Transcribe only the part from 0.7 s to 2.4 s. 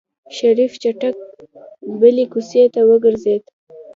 چټک بلې